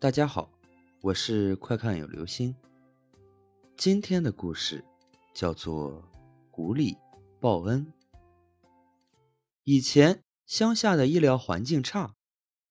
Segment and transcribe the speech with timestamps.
[0.00, 0.50] 大家好，
[1.02, 2.56] 我是快看有流星。
[3.76, 4.82] 今天的故事
[5.34, 6.02] 叫做
[6.50, 6.96] 《狐狸
[7.38, 7.92] 报恩》。
[9.62, 12.16] 以前乡下的医疗环境差，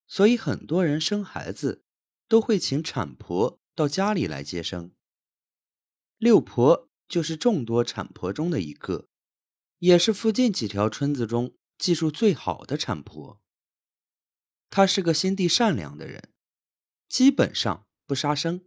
[0.08, 1.84] 所以很多人生孩子
[2.26, 4.90] 都会请产婆到家里来接生。
[6.18, 9.06] 六婆就是众多产婆中的一个，
[9.78, 13.40] 也是附近几条村子中技术最好的产婆。
[14.68, 16.32] 她是个心地善良的人，
[17.10, 18.64] 基本上不杀生。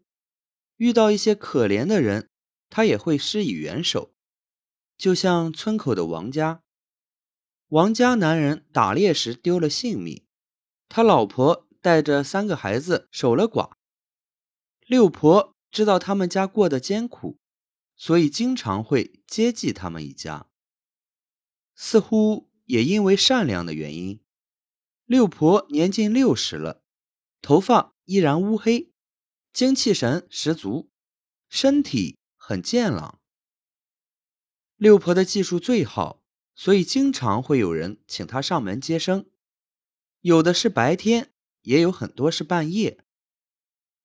[0.76, 2.30] 遇到一些可怜的人，
[2.70, 4.14] 他也会施以援手。
[4.98, 6.62] 就像村口的王家，
[7.70, 10.26] 王家男人打猎时丢了性命，
[10.90, 13.72] 他老婆带着三个孩子守了寡。
[14.86, 17.40] 六婆知道他们家过得艰苦，
[17.96, 20.48] 所以经常会接济他们一家。
[21.76, 24.22] 似乎也因为善良的原因。
[25.06, 26.84] 六婆年近六十了，
[27.42, 28.92] 头发依然乌黑，
[29.52, 30.90] 精气神十足，
[31.50, 33.22] 身体很健朗。
[34.76, 36.22] 六婆的技术最好，
[36.56, 39.30] 所以经常会有人请她上门接生，
[40.22, 43.04] 有的是白天，也有很多是半夜。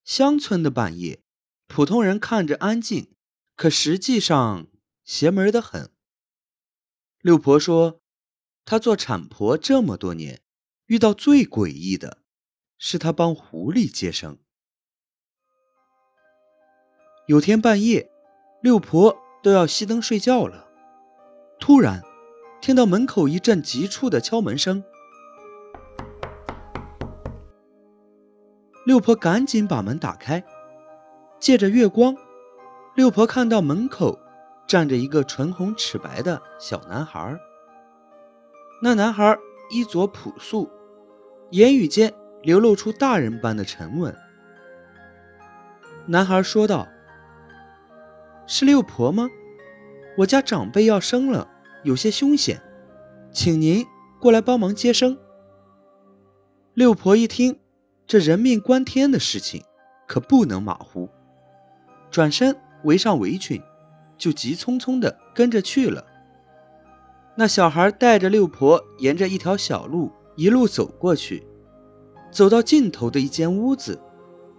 [0.04, 1.22] 乡村的半夜，
[1.66, 3.14] 普通人看着安静，
[3.56, 4.68] 可实际上
[5.04, 5.92] 邪门的很。
[7.20, 8.00] 六婆说，
[8.64, 10.42] 她做产婆这么多年。
[10.86, 12.22] 遇到最诡异的
[12.78, 14.38] 是，他帮狐狸接生。
[17.26, 18.10] 有天半夜，
[18.62, 20.68] 六婆都要熄灯睡觉了，
[21.58, 22.02] 突然
[22.60, 24.82] 听到门口一阵急促的敲门声。
[28.86, 30.42] 六婆赶紧把门打开，
[31.38, 32.16] 借着月光，
[32.94, 34.18] 六婆看到门口
[34.66, 37.38] 站着一个唇红齿白的小男孩。
[38.82, 39.36] 那男孩
[39.70, 40.70] 衣着朴素。
[41.50, 42.14] 言语间
[42.48, 44.16] 流露出大人般的沉稳。
[46.06, 46.88] 男孩说道
[48.48, 49.28] ：“是六婆吗？
[50.16, 51.46] 我家长辈要生了，
[51.84, 52.62] 有些凶险，
[53.32, 53.84] 请您
[54.18, 55.18] 过来帮忙接生。”
[56.72, 57.60] 六婆一听，
[58.06, 59.62] 这人命关天的事情，
[60.06, 61.10] 可不能马虎，
[62.10, 63.62] 转身围上围裙，
[64.16, 66.02] 就急匆匆地跟着去了。
[67.36, 70.10] 那小孩带着六婆，沿着一条小路。
[70.36, 71.44] 一路走过去，
[72.30, 73.98] 走到尽头的一间屋子，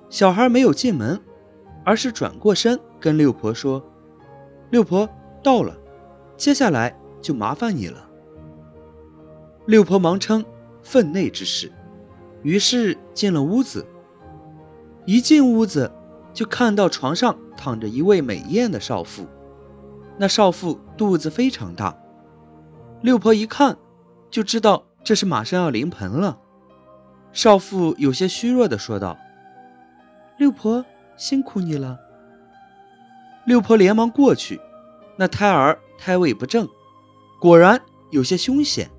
[0.10, 1.22] 小孩没有进门，
[1.86, 3.84] 而是转过身跟六婆说
[4.72, 5.08] ：“六婆
[5.44, 5.78] 到了，
[6.36, 8.10] 接下来就麻烦你了。”
[9.66, 10.44] 六婆忙称
[10.82, 11.72] 分内之事，
[12.42, 13.86] 于是进了屋子。
[15.06, 15.92] 一进屋子，
[16.34, 19.26] 就看到床上躺着一位美艳的少妇，
[20.18, 21.98] 那少妇肚子非常大，
[23.02, 23.78] 六婆一看
[24.30, 24.86] 就知道。
[25.02, 26.40] 这是马上要临盆了，
[27.32, 29.18] 少妇有些虚弱的说道
[30.38, 30.86] ：“六婆
[31.16, 32.00] 辛苦你了。”
[33.46, 34.60] 六婆连忙过去，
[35.16, 36.68] 那胎儿胎位不正，
[37.40, 37.82] 果然
[38.12, 38.90] 有些凶险。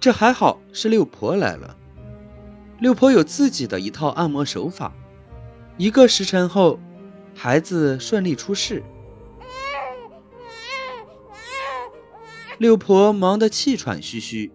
[0.00, 1.76] 这还好是六婆来了，
[2.78, 4.92] 六婆有自己的一套按摩手法，
[5.78, 6.78] 一个时辰后，
[7.34, 8.82] 孩子顺利出世。
[12.58, 14.52] 六婆忙得气喘吁吁。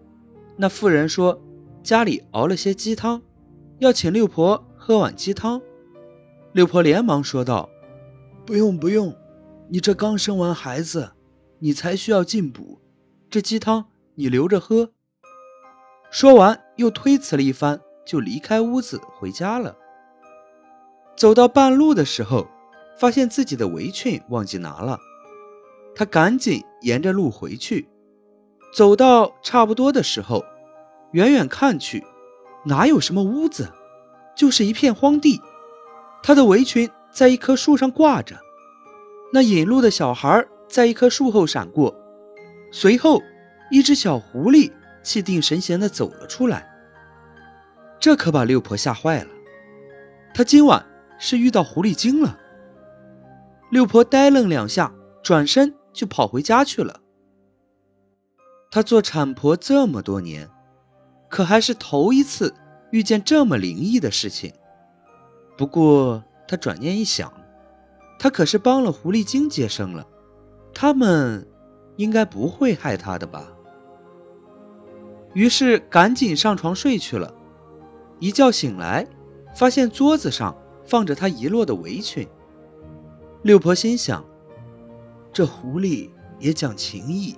[0.56, 1.42] 那妇人说
[1.82, 3.22] ：“家里熬了些鸡汤，
[3.78, 5.60] 要请六婆喝碗鸡汤。”
[6.52, 7.70] 六婆连忙说道
[8.44, 9.14] ：“不用不用，
[9.68, 11.12] 你这刚生完孩子，
[11.60, 12.80] 你才需要进补，
[13.30, 13.86] 这鸡汤
[14.16, 14.90] 你留着喝。”
[16.10, 19.76] 说完又推辞了一番，就离开屋子回家了。
[21.16, 22.48] 走到半路的时候，
[22.98, 24.98] 发现自己的围裙忘记拿了，
[25.94, 27.88] 他赶紧沿着路回去。
[28.74, 30.44] 走到差不多的时候，
[31.12, 32.04] 远远看去，
[32.64, 33.72] 哪有什么屋子，
[34.36, 35.40] 就是一片荒地。
[36.22, 38.38] 她的围裙在一棵树上挂着，
[39.32, 41.94] 那引路的小孩在一棵树后闪过，
[42.70, 43.22] 随后
[43.70, 44.70] 一只小狐狸
[45.02, 46.68] 气定神闲地走了出来。
[47.98, 49.30] 这可把六婆吓坏了，
[50.32, 50.86] 她今晚
[51.18, 52.38] 是遇到狐狸精了。
[53.70, 54.92] 六婆呆愣两下，
[55.22, 57.00] 转身就跑回家去了。
[58.70, 60.48] 她做产婆这么多年，
[61.30, 62.52] 可还是头一次
[62.90, 64.52] 遇见这么灵异的事情。
[65.56, 67.32] 不过他转念一想，
[68.18, 70.06] 他可是帮了狐狸精接生了，
[70.74, 71.46] 他们
[71.96, 73.46] 应该不会害她的吧？
[75.32, 77.32] 于是赶紧上床睡去了。
[78.18, 79.06] 一觉醒来，
[79.54, 82.28] 发现桌子上放着他遗落的围裙。
[83.42, 84.24] 六婆心想：
[85.32, 87.36] 这狐狸也讲情义。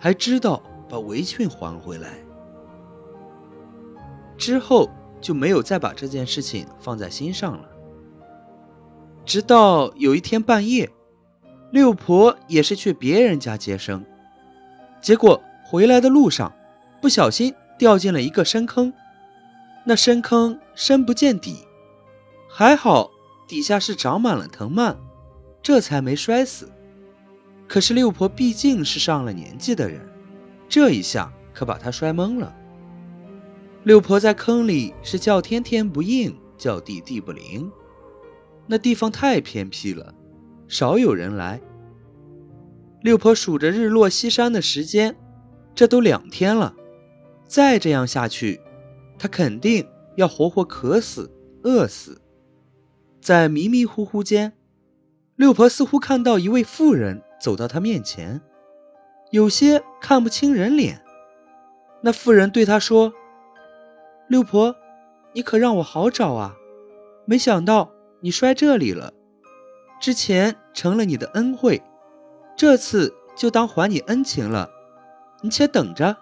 [0.00, 2.18] 还知道把围裙还回来。
[4.38, 4.88] 之后，
[5.20, 7.68] 就没有再把这件事情放在心上了。
[9.26, 10.88] 直到有一天半夜，
[11.70, 14.04] 六婆也是去别人家接生，
[15.02, 16.50] 结果回来的路上
[17.02, 18.92] 不小心掉进了一个深坑，
[19.84, 21.66] 那深坑深不见底，
[22.48, 23.10] 还好
[23.46, 24.96] 底下是长满了藤蔓，
[25.60, 26.70] 这才没摔死。
[27.66, 30.00] 可是六婆毕竟是上了年纪的人，
[30.70, 32.54] 这一下可把她摔懵了。
[33.88, 37.72] 六婆在坑里是叫天天不应，叫地地不灵。
[38.66, 40.12] 那地方太偏僻了，
[40.68, 41.58] 少有人来。
[43.00, 45.16] 六婆数着日落西山的时间，
[45.74, 46.74] 这都两天了，
[47.46, 48.60] 再这样下去，
[49.18, 51.32] 她肯定要活活渴死、
[51.62, 52.20] 饿死。
[53.22, 54.52] 在迷迷糊糊间，
[55.34, 58.42] 六婆似乎看到一位妇人走到她面前，
[59.30, 61.00] 有些看不清人脸。
[62.02, 63.14] 那妇人对她说。
[64.28, 64.76] 六婆，
[65.32, 66.54] 你可让我好找啊！
[67.24, 67.90] 没想到
[68.20, 69.14] 你摔这里了。
[70.02, 71.82] 之前成了你的恩惠，
[72.54, 74.68] 这次就当还你恩情了。
[75.40, 76.18] 你且等着。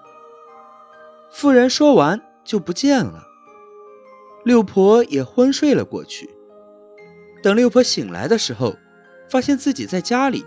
[1.32, 3.24] 妇人说完就不见了。
[4.44, 6.30] 六婆也昏睡了过去。
[7.42, 8.76] 等六婆醒来的时候，
[9.28, 10.44] 发现自己在家里，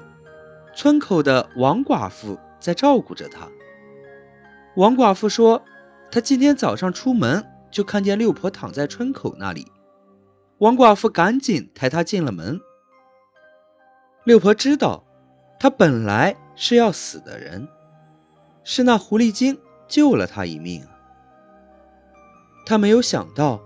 [0.73, 3.49] 村口的王寡妇在照顾着她。
[4.77, 5.61] 王寡妇说。
[6.11, 9.67] 她今天早上出门就看见六婆躺在村口那里，
[10.57, 12.59] 王寡妇赶紧抬她进了门。
[14.23, 15.03] 六婆知道，
[15.59, 17.67] 她本来是要死的人，
[18.63, 19.57] 是那狐狸精
[19.87, 20.85] 救了她一命。
[22.65, 23.61] 她没有想到，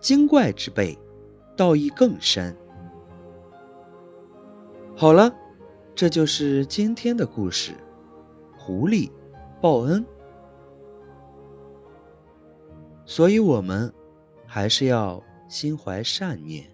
[0.00, 0.98] 精怪之辈，
[1.56, 2.56] 道义更深。
[4.96, 5.32] 好了，
[5.94, 7.72] 这就是今天的故事，
[8.56, 9.10] 狐狸
[9.60, 10.04] 报恩。
[13.14, 13.92] 所以，我们
[14.46, 16.71] 还是要心怀善念。